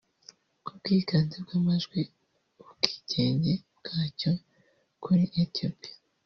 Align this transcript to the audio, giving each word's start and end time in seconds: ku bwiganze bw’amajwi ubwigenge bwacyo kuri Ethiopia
ku 0.63 0.69
bwiganze 0.77 1.37
bw’amajwi 1.45 2.01
ubwigenge 2.61 3.53
bwacyo 3.77 4.31
kuri 5.03 5.23
Ethiopia 5.43 5.95